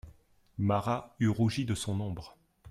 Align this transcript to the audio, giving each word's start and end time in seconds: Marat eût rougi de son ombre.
Marat 0.57 1.13
eût 1.19 1.27
rougi 1.29 1.63
de 1.63 1.75
son 1.75 1.99
ombre. 2.01 2.35